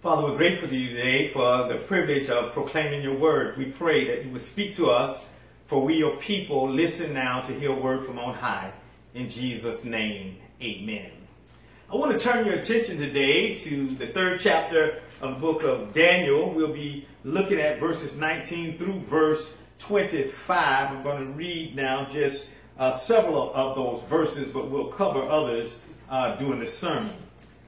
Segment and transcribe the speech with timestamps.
[0.00, 3.58] Father, we're grateful to you today for the privilege of proclaiming your word.
[3.58, 5.24] We pray that you would speak to us,
[5.66, 8.72] for we, your people, listen now to hear a word from on high.
[9.14, 11.10] In Jesus' name, amen.
[11.92, 15.92] I want to turn your attention today to the third chapter of the book of
[15.92, 16.54] Daniel.
[16.54, 20.90] We'll be looking at verses 19 through verse 25.
[20.92, 25.80] I'm going to read now just uh, several of those verses, but we'll cover others
[26.08, 27.10] uh, during the sermon.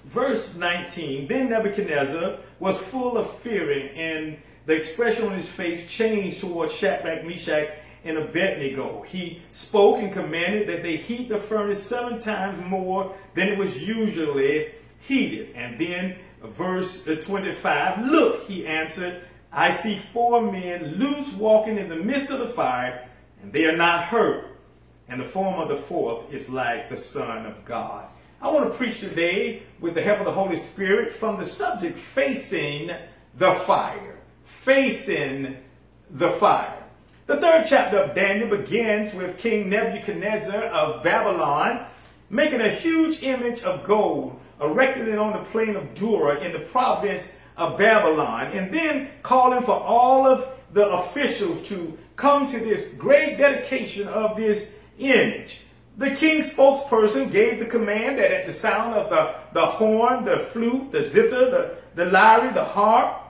[0.05, 6.41] Verse 19 Then Nebuchadnezzar was full of fearing, and the expression on his face changed
[6.41, 7.71] towards Shadrach, Meshach,
[8.05, 9.03] and Abednego.
[9.03, 13.77] He spoke and commanded that they heat the furnace seven times more than it was
[13.77, 15.55] usually heated.
[15.55, 21.89] And then, verse uh, 25 Look, he answered, I see four men loose walking in
[21.89, 23.09] the midst of the fire,
[23.43, 24.47] and they are not hurt.
[25.09, 28.07] And the form of the fourth is like the Son of God.
[28.43, 31.99] I want to preach today with the help of the Holy Spirit from the subject
[31.99, 32.91] facing
[33.37, 34.17] the fire.
[34.45, 35.59] Facing
[36.09, 36.83] the fire.
[37.27, 41.85] The third chapter of Daniel begins with King Nebuchadnezzar of Babylon
[42.31, 46.61] making a huge image of gold, erecting it on the plain of Dura in the
[46.61, 52.87] province of Babylon, and then calling for all of the officials to come to this
[52.95, 55.61] great dedication of this image.
[56.01, 60.39] The king's spokesperson gave the command that at the sound of the, the horn, the
[60.39, 63.21] flute, the zither, the, the lyre, the harp,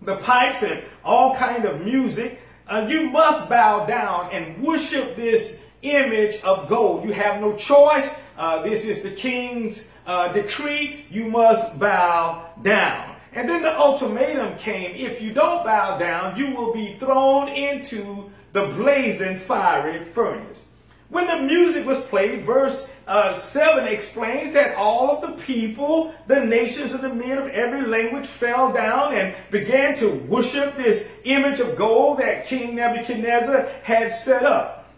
[0.00, 5.62] the pipes, and all kind of music, uh, you must bow down and worship this
[5.82, 7.04] image of gold.
[7.04, 8.12] You have no choice.
[8.36, 11.06] Uh, this is the king's uh, decree.
[11.08, 13.14] You must bow down.
[13.32, 18.28] And then the ultimatum came if you don't bow down, you will be thrown into
[18.54, 20.64] the blazing fiery furnace.
[21.12, 26.40] When the music was played, verse uh, 7 explains that all of the people, the
[26.40, 31.60] nations, and the men of every language fell down and began to worship this image
[31.60, 34.90] of gold that King Nebuchadnezzar had set up.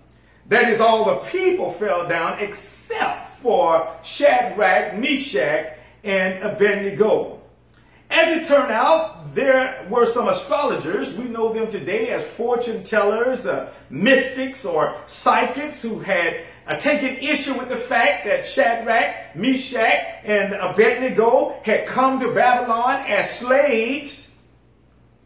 [0.46, 7.40] That is, all the people fell down except for Shadrach, Meshach, and Abednego.
[8.08, 11.14] As it turned out, there were some astrologers.
[11.14, 17.16] We know them today as fortune tellers, uh, mystics, or psychics who had uh, taken
[17.16, 24.30] issue with the fact that Shadrach, Meshach, and Abednego had come to Babylon as slaves,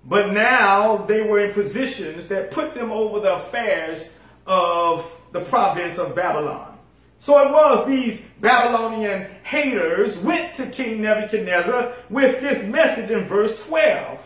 [0.04, 4.10] but now they were in positions that put them over the affairs
[4.46, 6.77] of the province of Babylon.
[7.18, 13.64] So it was these Babylonian haters went to King Nebuchadnezzar with this message in verse
[13.66, 14.24] 12.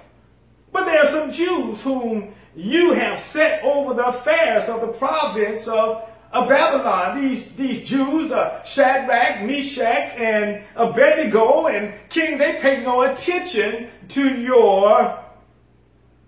[0.72, 5.66] But there are some Jews whom you have set over the affairs of the province
[5.68, 7.20] of, of Babylon.
[7.20, 14.38] These, these Jews, uh, Shadrach, Meshach, and Abednego, and king, they pay no attention to
[14.38, 15.18] your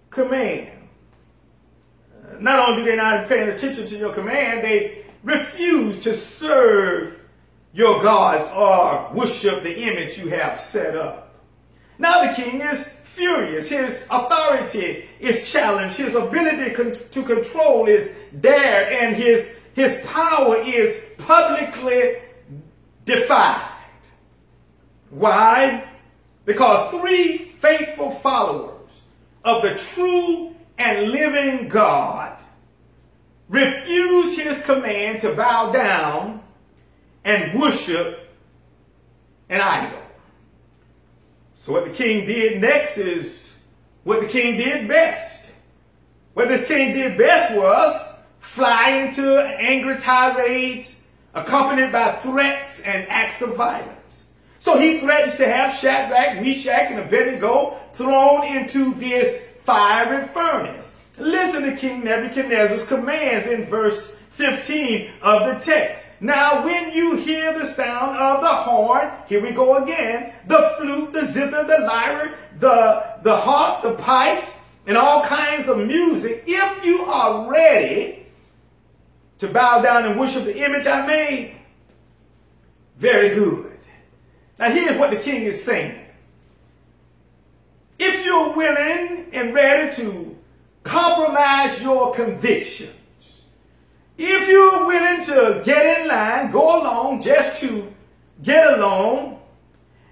[0.09, 0.71] command.
[2.41, 7.19] Not only do they not pay attention to your command, they refuse to serve
[7.73, 11.35] your gods or worship the image you have set up.
[11.99, 13.69] Now the king is furious.
[13.69, 15.97] His authority is challenged.
[15.97, 22.17] His ability con- to control is there, and his, his power is publicly
[23.05, 23.71] defied.
[25.11, 25.89] Why?
[26.45, 29.03] Because three faithful followers
[29.45, 32.34] of the true and living God
[33.55, 36.43] refused his command to bow down
[37.25, 38.29] and worship
[39.49, 40.01] an idol.
[41.55, 43.57] So, what the king did next is
[44.03, 45.53] what the king did best.
[46.35, 51.01] What this king did best was fly into angry tirades
[51.33, 54.27] accompanied by threats and acts of violence.
[54.59, 60.94] So he threatens to have Shadrach, Meshach, and Abednego thrown into this fiery furnace.
[61.17, 66.05] Listen to King Nebuchadnezzar's commands in verse 15 of the text.
[66.21, 71.13] Now, when you hear the sound of the horn, here we go again, the flute,
[71.13, 74.55] the zither, the lyre, the, the harp, the pipes,
[74.87, 78.27] and all kinds of music, if you are ready
[79.39, 81.57] to bow down and worship the image I made,
[82.97, 83.79] very good.
[84.59, 86.01] Now, here's what the king is saying.
[87.99, 90.34] If you're willing and ready to
[90.85, 92.93] compromise your convictions.
[94.17, 97.93] If you're willing to get in line, go along just to
[98.43, 99.41] get along,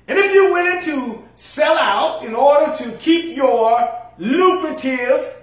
[0.08, 3.88] and if you're willing to sell out in order to keep your
[4.18, 5.34] lucrative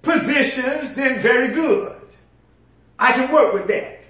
[0.00, 2.00] positions, then very good.
[2.98, 4.06] I can work with that.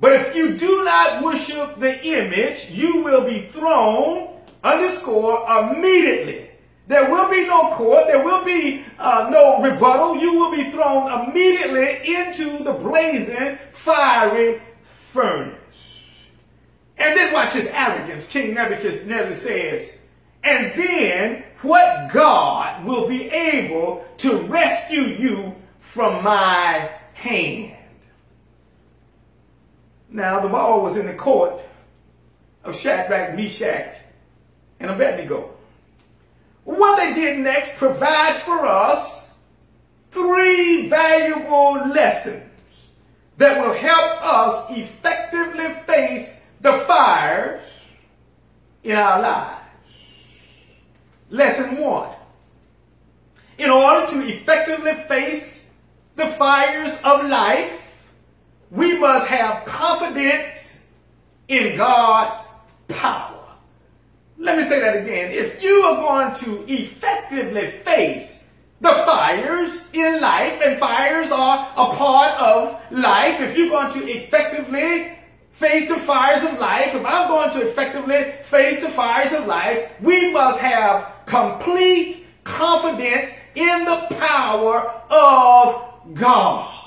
[0.00, 6.49] But if you do not worship the image, you will be thrown underscore immediately.
[6.90, 8.08] There will be no court.
[8.08, 10.16] There will be uh, no rebuttal.
[10.16, 16.18] You will be thrown immediately into the blazing, fiery furnace.
[16.98, 18.26] And then watch his arrogance.
[18.26, 19.88] King Nebuchadnezzar says,
[20.42, 27.76] and then what God will be able to rescue you from my hand.
[30.08, 31.62] Now the ball was in the court
[32.64, 33.94] of Shadrach, Meshach,
[34.80, 35.54] and Abednego.
[36.70, 39.32] What they did next provides for us
[40.12, 42.90] three valuable lessons
[43.38, 47.60] that will help us effectively face the fires
[48.84, 50.38] in our lives.
[51.28, 52.14] Lesson one.
[53.58, 55.60] In order to effectively face
[56.14, 58.12] the fires of life,
[58.70, 60.84] we must have confidence
[61.48, 62.46] in God's
[62.86, 63.39] power.
[64.40, 65.32] Let me say that again.
[65.32, 68.42] If you are going to effectively face
[68.80, 74.08] the fires in life, and fires are a part of life, if you're going to
[74.08, 75.18] effectively
[75.50, 79.90] face the fires of life, if I'm going to effectively face the fires of life,
[80.00, 86.82] we must have complete confidence in the power of God.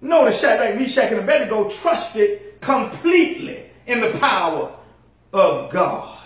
[0.00, 4.76] Notice Shadrach, Meshach, and Abednego trusted completely in the power
[5.32, 6.18] of God.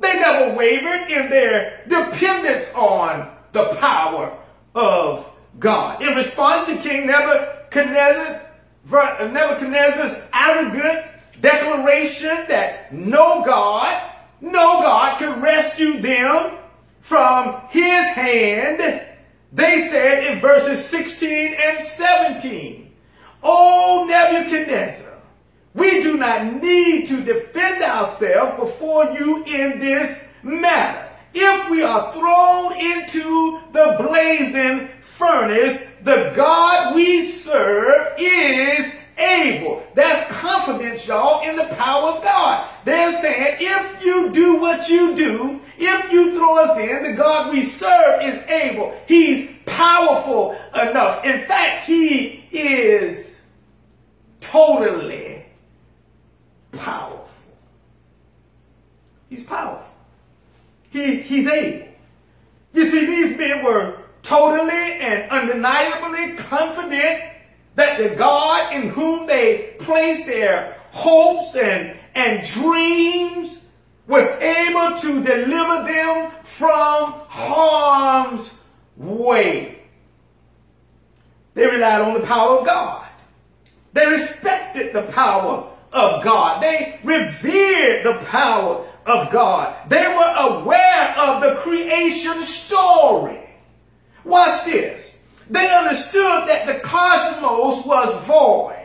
[0.00, 4.36] They never wavered in their dependence on the power
[4.74, 6.02] of God.
[6.02, 8.48] In response to King Nebuchadnezzar's,
[10.34, 11.06] arrogant
[11.40, 14.02] declaration that no God
[14.42, 16.58] no God could rescue them
[17.00, 19.02] from his hand.
[19.52, 22.92] They said in verses 16 and 17,
[23.44, 25.11] O Nebuchadnezzar,
[25.74, 31.08] we do not need to defend ourselves before you in this matter.
[31.34, 39.82] If we are thrown into the blazing furnace, the God we serve is able.
[39.94, 42.68] That's confidence, y'all, in the power of God.
[42.84, 47.52] They're saying if you do what you do, if you throw us in, the God
[47.52, 48.94] we serve is able.
[49.06, 51.24] He's powerful enough.
[51.24, 53.40] In fact, he is
[54.40, 55.41] totally
[56.72, 57.28] powerful.
[59.28, 59.90] He's powerful.
[60.90, 61.88] He, he's able.
[62.74, 67.22] You see, these men were totally and undeniably confident
[67.74, 73.60] that the God in whom they placed their hopes and, and dreams
[74.06, 78.58] was able to deliver them from harm's
[78.96, 79.82] way.
[81.54, 83.06] They relied on the power of God.
[83.92, 86.62] They respected the power of God.
[86.62, 89.88] They revered the power of God.
[89.88, 93.40] They were aware of the creation story.
[94.24, 95.18] Watch this.
[95.50, 98.76] They understood that the cosmos was void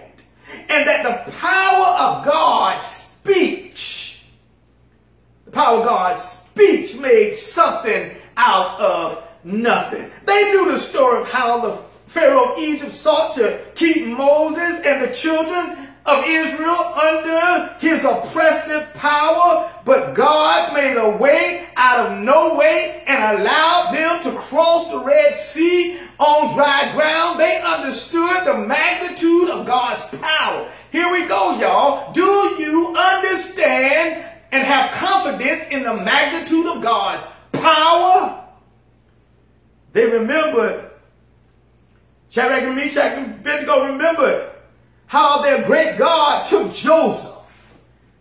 [0.69, 4.25] and that the power of God's speech,
[5.45, 10.12] the power of God's speech made something out of nothing.
[10.25, 15.04] They knew the story of how the Pharaoh of Egypt sought to keep Moses and
[15.04, 22.18] the children of Israel under his oppressive power, but God made a way out of
[22.19, 27.42] no way and allowed them to cross the Red Sea on dry ground.
[27.42, 30.71] They understood the magnitude of God's power.
[30.94, 32.14] Here we go, y'all.
[32.14, 32.23] Do
[32.57, 34.23] you understand
[34.54, 38.45] and have confidence in the magnitude of God's power?
[39.92, 40.90] They remembered,
[42.30, 44.54] Shadrach and Meshach and Abednego remembered
[45.07, 47.33] how their great God took Joseph.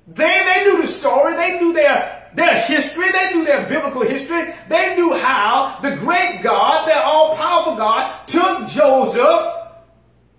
[0.07, 1.35] They, they knew the story.
[1.35, 3.11] They knew their, their history.
[3.11, 4.55] They knew their biblical history.
[4.69, 9.53] They knew how the great God, their all-powerful God, took Joseph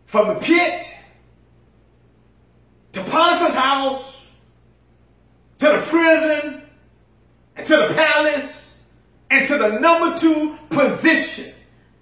[0.05, 0.85] from the pit
[2.93, 4.31] to Potiphar's house,
[5.59, 6.61] to the prison,
[7.57, 8.79] and to the palace,
[9.29, 11.53] and to the number two position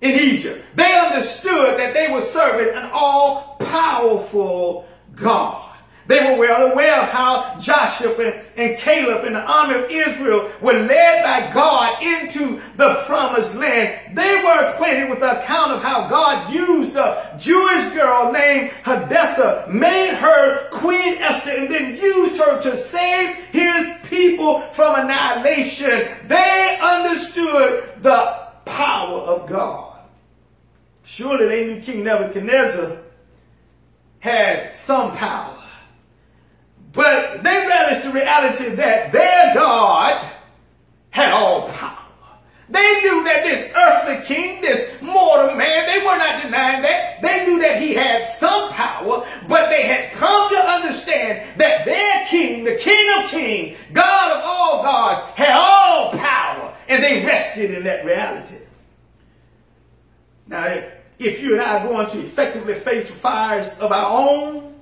[0.05, 0.63] in Egypt.
[0.75, 5.65] They understood that they were serving an all powerful God.
[6.07, 10.51] They were well aware of how Joshua and, and, Caleb and the army of Israel
[10.61, 14.15] were led by God into the promised land.
[14.15, 19.67] They were acquainted with the account of how God used a Jewish girl named Hadassah,
[19.71, 26.07] made her Queen Esther, and then used her to save his people from annihilation.
[26.27, 29.84] They understood the power of God.
[31.05, 32.97] Surely they knew King Nebuchadnezzar
[34.19, 35.63] had some power.
[36.91, 40.31] But they relished the reality that their God
[41.11, 41.99] had all power.
[42.67, 47.21] They knew that this earthly king, this mortal man, they were not denying that.
[47.21, 52.25] They knew that he had some power, but they had come to understand that their
[52.25, 56.75] king, the king of kings, God of all gods, had all power.
[56.89, 58.57] And they rested in that reality.
[60.47, 60.83] Now,
[61.19, 64.75] if you and I are going to effectively face the fires of our own,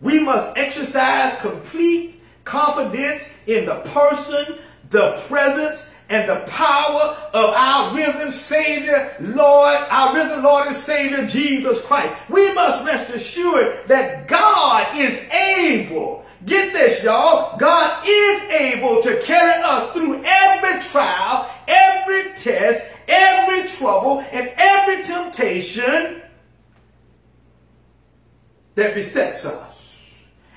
[0.00, 4.58] we must exercise complete confidence in the person,
[4.90, 11.26] the presence, and the power of our risen Savior, Lord, our risen Lord and Savior,
[11.26, 12.14] Jesus Christ.
[12.28, 16.24] We must rest assured that God is able.
[16.44, 17.56] Get this, y'all.
[17.56, 25.02] God is able to carry us through every trial, every test, every trouble, and every
[25.02, 26.22] temptation
[28.74, 30.10] that besets us.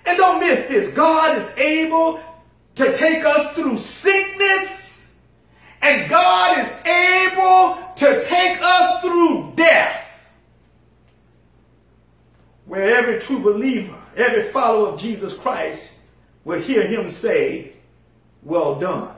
[0.05, 0.93] And don't miss this.
[0.93, 2.21] God is able
[2.75, 5.13] to take us through sickness,
[5.81, 10.31] and God is able to take us through death.
[12.65, 15.95] Where every true believer, every follower of Jesus Christ
[16.43, 17.73] will hear him say,
[18.43, 19.16] Well done.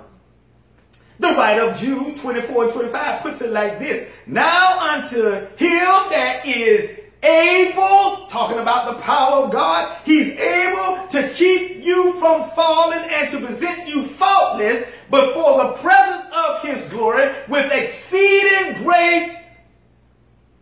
[1.19, 6.43] The writer of Jude 24 and 25 puts it like this Now unto him that
[6.45, 13.05] is able, talking about the power of God, he's able to keep you from falling
[13.11, 19.35] and to present you faultless before the presence of his glory with exceeding great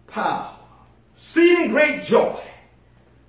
[0.08, 0.56] power,
[1.14, 2.42] exceeding great joy.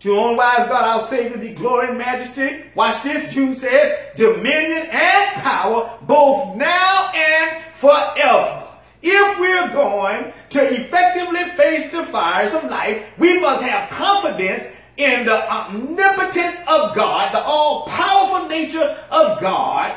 [0.00, 2.64] To only wise God, our Savior, be glory and majesty.
[2.76, 8.68] Watch this, Jude says, dominion and power, both now and forever.
[9.02, 14.64] If we're going to effectively face the fires of life, we must have confidence
[14.96, 19.96] in the omnipotence of God, the all powerful nature of God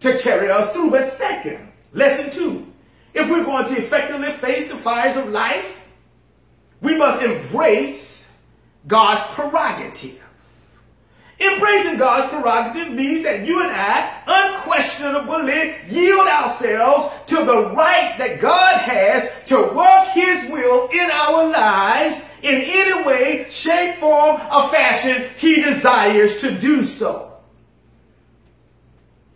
[0.00, 0.90] to carry us through.
[0.90, 2.66] But second, lesson two,
[3.14, 5.80] if we're going to effectively face the fires of life,
[6.80, 8.11] we must embrace
[8.86, 10.22] God's prerogative.
[11.40, 18.40] Embracing God's prerogative means that you and I unquestionably yield ourselves to the right that
[18.40, 24.68] God has to work His will in our lives in any way, shape, form, or
[24.68, 27.32] fashion He desires to do so.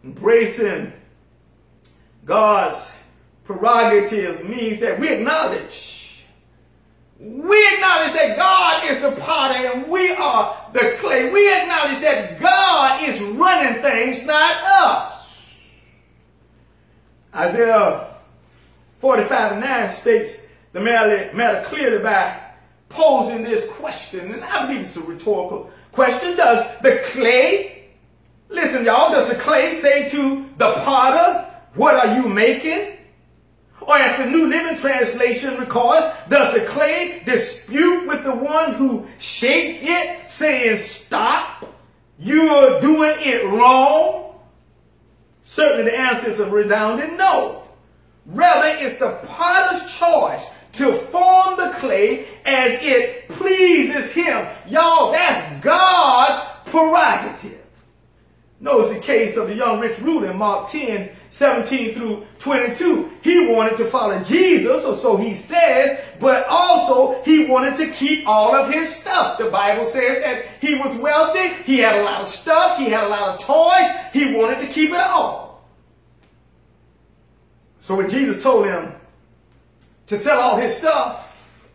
[0.04, 0.92] Embracing
[2.24, 2.92] God's
[3.44, 5.95] prerogative means that we acknowledge
[7.18, 11.30] we acknowledge that God is the potter and we are the clay.
[11.32, 15.54] We acknowledge that God is running things, not us.
[17.34, 18.14] Isaiah
[18.98, 20.38] 45 and 9 states
[20.72, 22.40] the matter, matter clearly by
[22.88, 26.36] posing this question, and I believe it's a rhetorical question.
[26.36, 27.88] Does the clay,
[28.48, 32.95] listen, y'all, does the clay say to the potter, What are you making?
[33.86, 39.06] Or as the New Living Translation records, does the clay dispute with the one who
[39.18, 41.72] shapes it, saying, Stop,
[42.18, 44.34] you're doing it wrong?
[45.44, 47.62] Certainly the answer is a resounding no.
[48.26, 54.48] Rather, it's the potter's choice to form the clay as it pleases him.
[54.68, 57.64] Y'all, that's God's prerogative.
[58.58, 63.10] Notice the case of the young rich ruler in Mark 10, 17 through 22.
[63.22, 68.26] He wanted to follow Jesus, or so he says, but also he wanted to keep
[68.26, 69.38] all of his stuff.
[69.38, 73.04] The Bible says that he was wealthy, he had a lot of stuff, he had
[73.04, 75.46] a lot of toys, he wanted to keep it all.
[77.78, 78.92] So when Jesus told him
[80.08, 81.68] to sell all his stuff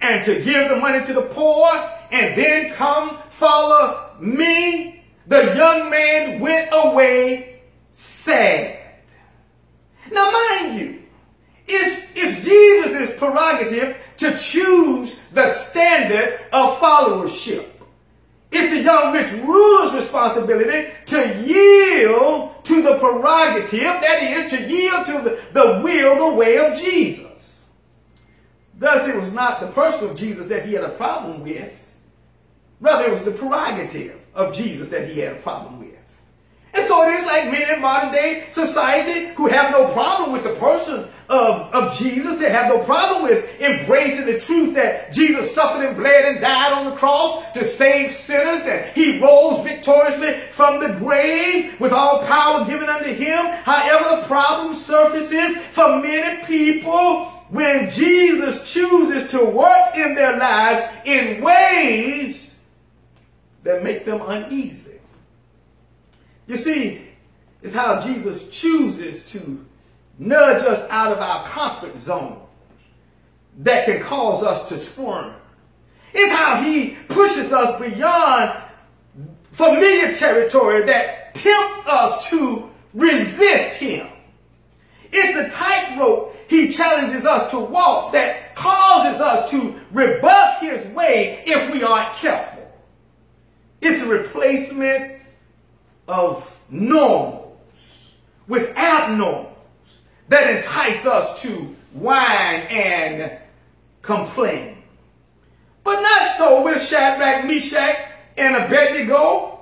[0.00, 1.68] and to give the money to the poor
[2.10, 7.55] and then come follow me, the young man went away
[7.96, 8.78] sad.
[10.12, 11.02] Now, mind you,
[11.66, 17.66] it's, it's Jesus' prerogative to choose the standard of followership.
[18.52, 25.06] It's the young rich ruler's responsibility to yield to the prerogative, that is, to yield
[25.06, 27.60] to the will, the way of Jesus.
[28.78, 31.94] Thus, it was not the person of Jesus that he had a problem with.
[32.80, 35.85] Rather, it was the prerogative of Jesus that he had a problem with.
[36.76, 40.44] And so it is like men in modern day society who have no problem with
[40.44, 42.38] the person of, of Jesus.
[42.38, 46.74] They have no problem with embracing the truth that Jesus suffered and bled and died
[46.74, 52.22] on the cross to save sinners and he rose victoriously from the grave with all
[52.26, 53.46] power given unto him.
[53.46, 60.94] However, the problem surfaces for many people when Jesus chooses to work in their lives
[61.06, 62.54] in ways
[63.62, 64.95] that make them uneasy.
[66.46, 67.02] You see,
[67.62, 69.64] it's how Jesus chooses to
[70.18, 72.40] nudge us out of our comfort zone
[73.58, 75.34] that can cause us to squirm.
[76.14, 78.62] It's how he pushes us beyond
[79.52, 84.06] familiar territory that tempts us to resist him.
[85.12, 91.42] It's the tightrope he challenges us to walk that causes us to rebuff his way
[91.46, 92.70] if we aren't careful.
[93.80, 95.15] It's a replacement
[96.08, 98.14] of normals
[98.48, 99.52] with abnormals
[100.28, 103.38] that entice us to whine and
[104.02, 104.82] complain.
[105.84, 107.96] But not so with Shadrach, Meshach,
[108.36, 109.60] and Abednego.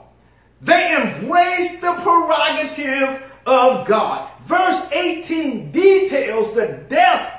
[0.61, 4.31] They embraced the prerogative of God.
[4.45, 7.33] Verse 18 details the depth,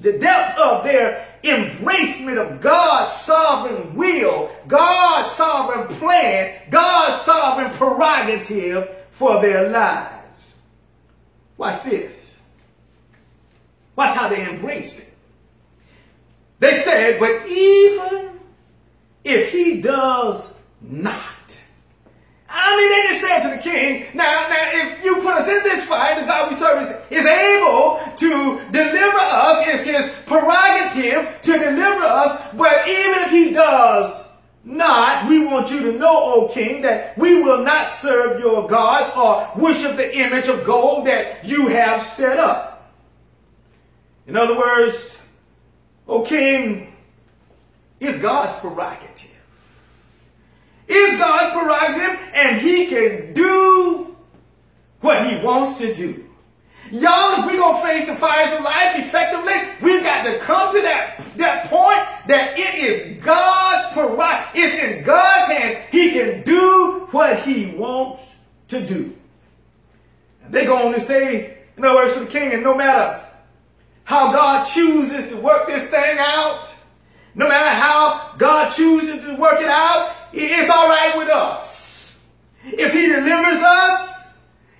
[0.00, 8.90] the depth of their embracement of God's sovereign will, God's sovereign plan, God's sovereign prerogative
[9.10, 10.52] for their lives.
[11.56, 12.34] Watch this.
[13.96, 15.12] Watch how they embrace it.
[16.58, 18.40] They said, but even
[19.24, 21.24] if he does not,
[22.52, 25.62] I mean, they just said to the king, now, now, if you put us in
[25.62, 29.64] this fight, the God we serve is, is able to deliver us.
[29.68, 32.42] It's his prerogative to deliver us.
[32.54, 34.26] But even if he does
[34.64, 39.10] not, we want you to know, O king, that we will not serve your gods
[39.16, 42.92] or worship the image of gold that you have set up.
[44.26, 45.16] In other words,
[46.08, 46.92] O king,
[48.00, 49.29] is God's prerogative
[50.90, 54.16] is God's prerogative and he can do
[55.00, 56.26] what he wants to do.
[56.90, 60.74] Y'all, if we're going to face the fires of life effectively, we've got to come
[60.74, 64.50] to that, that point that it is God's prerogative.
[64.54, 65.78] It's in God's hand.
[65.92, 68.34] He can do what he wants
[68.68, 69.16] to do.
[70.44, 73.24] And they go on to say, in other words, to the king, and no matter
[74.02, 76.68] how God chooses to work this thing out,
[77.36, 82.24] no matter how God chooses to work it out, it's all right with us.
[82.64, 84.32] If he delivers us,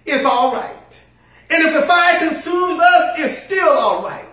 [0.04, 0.76] it's all right.
[1.48, 4.26] And if the fire consumes us, it's still all right.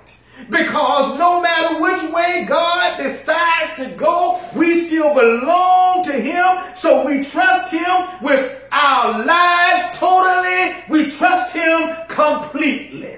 [0.50, 6.76] Because no matter which way God decides to go, we still belong to Him.
[6.76, 10.76] So we trust Him with our lives totally.
[10.90, 13.18] We trust Him completely.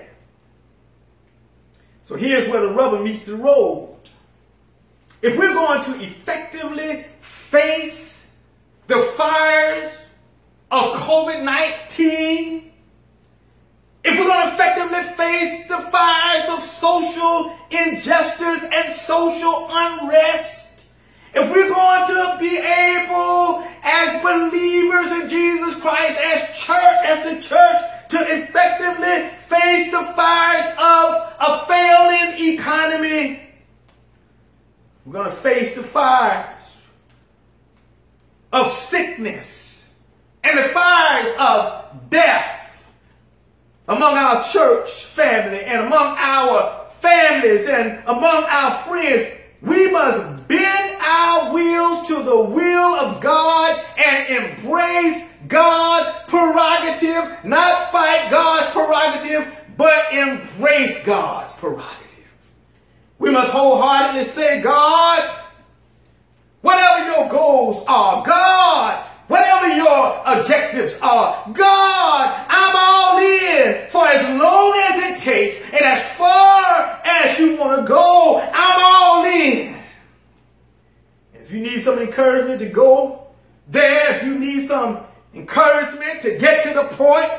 [2.06, 3.99] So here's where the rubber meets the road.
[5.22, 8.26] If we're going to effectively face
[8.88, 9.92] the fires
[10.72, 12.72] of COVID 19,
[14.06, 20.86] if we're going to effectively face the fires of social injustice and social unrest,
[21.34, 27.42] if we're going to be able, as believers in Jesus Christ, as church, as the
[27.42, 33.49] church, to effectively face the fires of a failing economy,
[35.06, 36.78] we're going to face the fires
[38.52, 39.90] of sickness
[40.44, 42.88] and the fires of death
[43.88, 49.36] among our church family and among our families and among our friends.
[49.62, 57.92] We must bend our wills to the will of God and embrace God's prerogative, not
[57.92, 62.09] fight God's prerogative, but embrace God's prerogative.
[63.20, 65.40] We must wholeheartedly say, God,
[66.62, 74.24] Whatever your goals are, God, whatever your objectives are, God, I'm all in for as
[74.38, 79.78] long as it takes and as far as you want to go, I'm all in.
[81.34, 83.28] If you need some encouragement to go
[83.70, 85.00] there, if you need some
[85.34, 87.32] encouragement to get to the point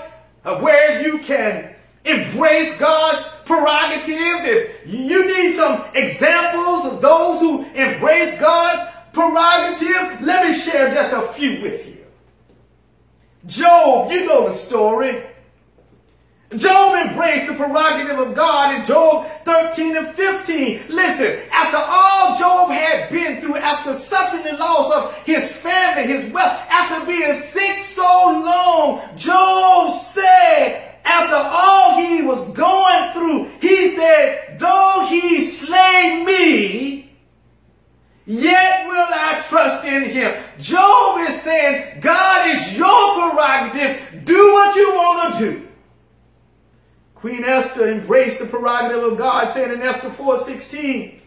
[0.44, 7.64] of where you can embrace God's prerogative, if you need some examples of those who
[7.74, 11.98] embrace God's prerogative, let me share just a few with you.
[13.46, 15.22] Job, you know the story.
[16.56, 20.82] Job embraced the prerogative of God in Job 13 and 15.
[20.88, 26.32] Listen, after all Job had been through, after suffering the loss of his family, his
[26.32, 33.94] wealth, after being sick so long, Job said, after all he was going through, he
[33.94, 37.00] said, though he slay me,
[38.26, 40.40] Yet will I trust in him.
[40.60, 44.24] Job is saying, God is your prerogative.
[44.24, 45.68] Do what you want to do.
[47.16, 51.20] Queen Esther embraced the prerogative of God, saying in Esther 4:16,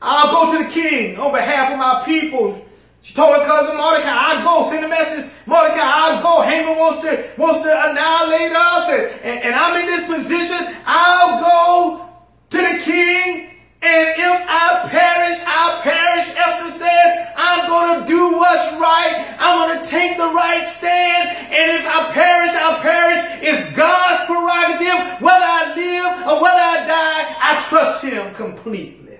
[0.00, 2.64] I'll go to the king on behalf of my people
[3.04, 5.30] She told her cousin Mordecai, I'll go send a message.
[5.46, 6.42] Mordecai, I'll go.
[6.42, 10.74] Haman wants to, wants to annihilate us and, and, and I'm in this position.
[10.86, 12.08] I'll go
[12.50, 13.50] to the king
[13.84, 16.32] and if I perish, I'll perish.
[16.34, 19.36] Esther says, I'm going to do what's right.
[19.38, 21.36] I'm going to take the right stand.
[21.52, 23.22] And if I perish, I'll perish.
[23.42, 25.20] It's God's prerogative.
[25.20, 29.18] Whether I live or whether I die, I trust him completely.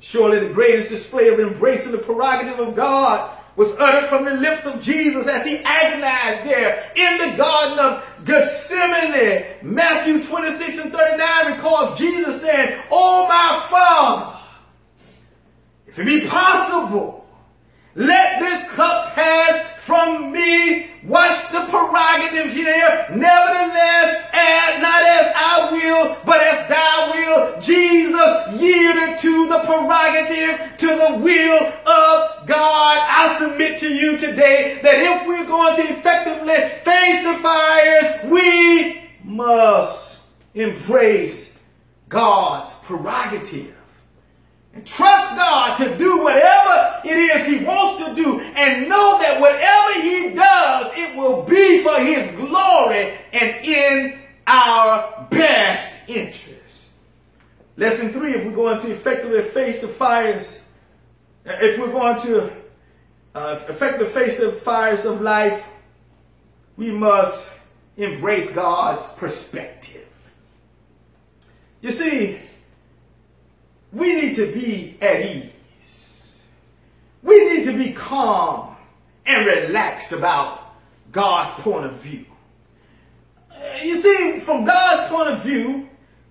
[0.00, 4.64] Surely the greatest display of embracing the prerogative of God was uttered from the lips
[4.64, 9.44] of Jesus as he agonized there in the Garden of Gethsemane.
[9.60, 14.38] Matthew 26 and 39 records Jesus saying, Oh my Father,
[15.86, 17.28] if it be possible,
[17.94, 20.92] let this cup pass from me.
[21.04, 23.08] Watch the prerogative here.
[23.10, 27.60] Nevertheless, and not as I will, but as thou will.
[27.60, 31.72] Jesus yielded to the prerogative, to the will
[33.60, 40.18] submit to you today that if we're going to effectively face the fires, we must
[40.54, 41.58] embrace
[42.08, 43.76] God's prerogative.
[44.72, 48.40] And trust God to do whatever it is He wants to do.
[48.40, 55.26] And know that whatever He does, it will be for His glory and in our
[55.30, 56.90] best interest.
[57.76, 60.64] Lesson three, if we're going to effectively face the fires,
[61.44, 62.52] if we're going to
[63.34, 65.68] uh, effectively face the fires of life,
[66.76, 67.50] we must
[67.96, 70.08] embrace God's perspective.
[71.80, 72.38] You see,
[73.92, 76.40] we need to be at ease.
[77.22, 78.76] We need to be calm
[79.26, 80.74] and relaxed about
[81.12, 82.26] God's point of view.
[83.50, 85.88] Uh, you see, from God's point of view,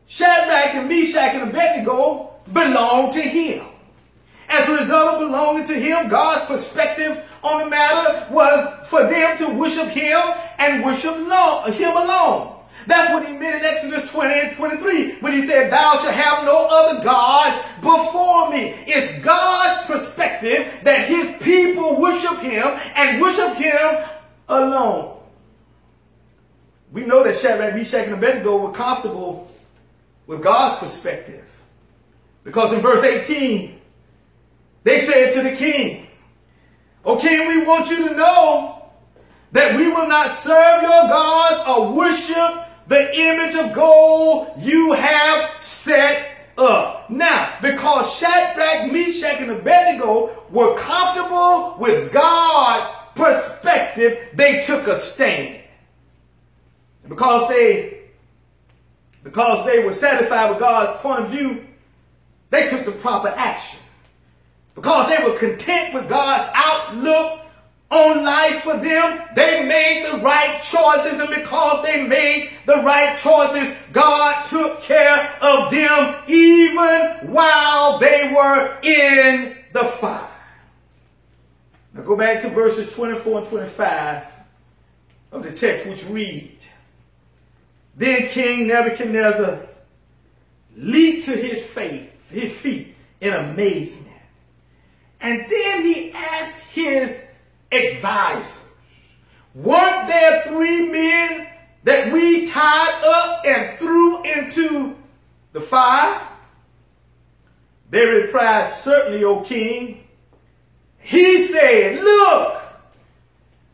[0.07, 3.65] Shadrach and Meshach and Abednego belong to him.
[4.49, 9.37] As a result of belonging to him, God's perspective on the matter was for them
[9.37, 10.19] to worship him
[10.57, 12.55] and worship him alone.
[12.87, 16.45] That's what he meant in Exodus 20 and 23 when he said, Thou shalt have
[16.45, 18.73] no other gods before me.
[18.87, 24.03] It's God's perspective that his people worship him and worship him
[24.47, 25.17] alone.
[26.91, 29.51] We know that Shadrach, Meshach, and Abednego were comfortable
[30.25, 31.45] with God's perspective.
[32.43, 33.78] Because in verse 18,
[34.89, 36.07] they said to the king,
[37.05, 38.89] O king, we want you to know
[39.51, 45.61] that we will not serve your gods or worship the image of gold you have
[45.61, 47.07] set up.
[47.07, 55.61] Now, because Shadrach, Meshach, and Abednego were comfortable with God's perspective, they took a stand.
[57.03, 57.99] And because they
[59.23, 61.67] because they were satisfied with God's point of view,
[62.49, 63.79] they took the proper action.
[64.75, 67.41] Because they were content with God's outlook
[67.89, 69.21] on life for them.
[69.35, 75.35] They made the right choices, and because they made the right choices, God took care
[75.41, 80.29] of them even while they were in the fire.
[81.93, 84.25] Now go back to verses 24 and 25
[85.31, 86.57] of the text, which read
[87.95, 89.61] Then King Nebuchadnezzar
[90.75, 94.08] leaped to his, faith, his feet in amazement.
[95.21, 97.21] And then he asked his
[97.71, 98.59] advisors.
[99.53, 101.47] Weren't there three men
[101.83, 104.95] that we tied up and threw into
[105.51, 106.21] the fire?
[107.89, 110.03] They replied, Certainly, O king.
[110.99, 112.61] He said, Look,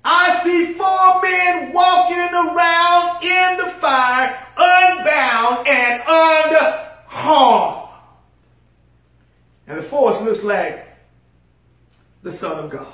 [0.04, 7.90] I see four men walking around in the fire, unbound and unharmed.
[9.68, 10.85] And the fourth looks like
[12.26, 12.88] the Son of God.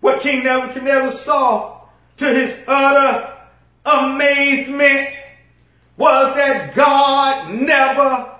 [0.00, 1.80] What King Nebuchadnezzar saw
[2.18, 3.32] to his utter
[3.86, 5.08] amazement
[5.96, 8.30] was that God never,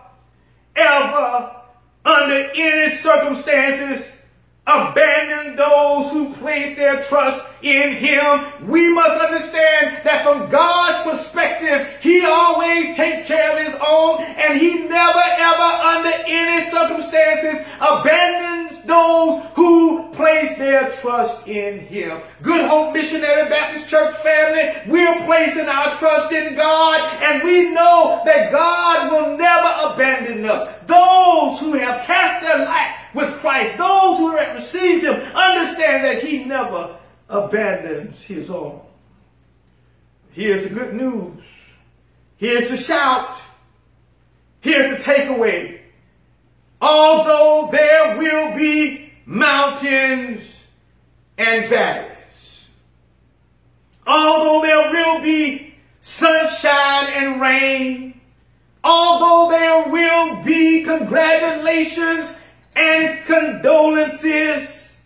[0.77, 1.57] ever,
[2.05, 4.19] under any circumstances,
[4.67, 8.69] abandoned those who place their trust in him.
[8.69, 14.61] We must understand that from God's perspective, he always takes care of his own and
[14.61, 22.21] he never ever under any circumstances abandons those who place their trust in him.
[22.43, 28.23] Good Hope Missionary Baptist Church family, we're placing our trust in God and we know
[28.25, 30.69] that God will never abandon us.
[30.87, 36.23] Those who have cast their light with Christ, those who have received him, understand that
[36.23, 36.97] he never
[37.29, 38.81] abandons his own.
[40.33, 41.43] Here's the good news.
[42.37, 43.37] Here's the shout.
[44.61, 45.82] Here's the takeaway.
[46.83, 50.65] Although there will be mountains
[51.39, 52.67] and valleys.
[54.05, 58.21] Although there will be sunshine and rain.
[58.83, 62.33] Although there will be congratulations
[62.75, 64.97] and condolences.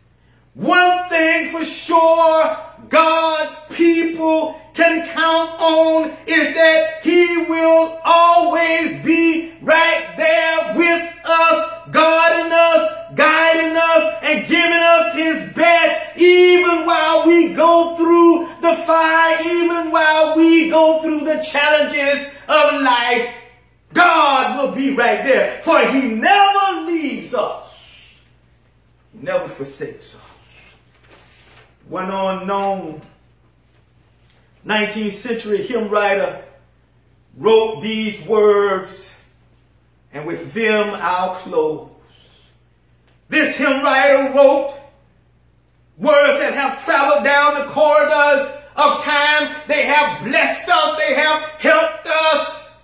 [0.55, 2.57] One thing for sure,
[2.89, 11.91] God's people can count on is that He will always be right there with us,
[11.91, 18.77] guarding us, guiding us, and giving us His best, even while we go through the
[18.83, 23.33] fire, even while we go through the challenges of life.
[23.93, 28.21] God will be right there, for He never leaves us,
[29.13, 30.21] He never forsakes us.
[31.89, 33.03] One unknown
[34.67, 36.43] 19th century hymn writer
[37.37, 39.16] wrote these words,
[40.13, 41.91] and with them I'll close.
[43.29, 44.75] This hymn writer wrote
[45.99, 49.57] words that have traveled down the corridors of time.
[49.67, 50.97] They have blessed us.
[50.99, 52.75] They have helped us.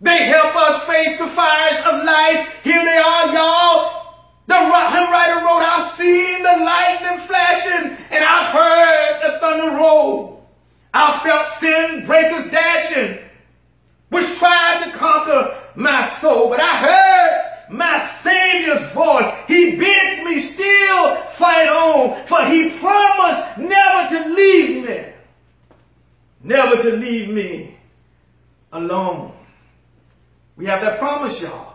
[0.00, 2.62] They help us face the fires of life.
[2.62, 4.02] Here they are, y'all.
[4.46, 10.46] The hymn writer wrote, I've seen the lightning flashing and I've heard the thunder roll.
[10.94, 13.18] I felt sin breakers dashing,
[14.08, 16.48] which tried to conquer my soul.
[16.48, 19.32] But I heard my Savior's voice.
[19.48, 25.04] He bids me still fight on, for he promised never to leave me.
[26.42, 27.76] Never to leave me
[28.72, 29.32] alone.
[30.56, 31.74] We have that promise, y'all.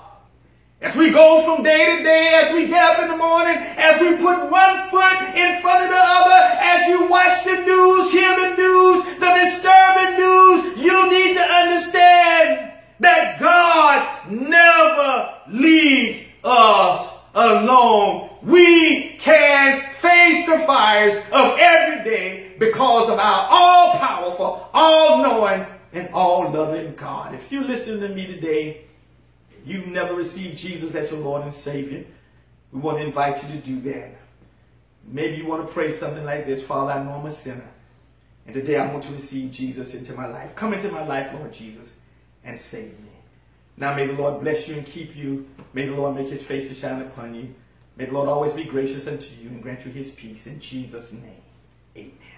[0.81, 4.01] As we go from day to day, as we get up in the morning, as
[4.01, 8.35] we put one foot in front of the other, as you watch the news, hear
[8.35, 18.31] the news, the disturbing news, you need to understand that God never leaves us alone.
[18.41, 25.65] We can face the fires of every day because of our all powerful, all knowing,
[25.93, 27.35] and all loving God.
[27.35, 27.51] If
[28.15, 28.81] me today,
[29.65, 32.05] you've never received Jesus as your Lord and Savior,
[32.71, 34.15] we want to invite you to do that.
[35.05, 37.69] Maybe you want to pray something like this Father, I know I'm a sinner.
[38.45, 40.55] And today I want to receive Jesus into my life.
[40.55, 41.93] Come into my life, Lord Jesus,
[42.43, 43.09] and save me.
[43.77, 45.47] Now may the Lord bless you and keep you.
[45.73, 47.53] May the Lord make his face to shine upon you.
[47.97, 50.47] May the Lord always be gracious unto you and grant you his peace.
[50.47, 51.41] In Jesus' name,
[51.95, 52.30] amen.